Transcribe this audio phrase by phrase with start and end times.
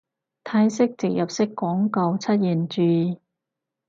[0.43, 3.19] 泰式植入式廣告出現注意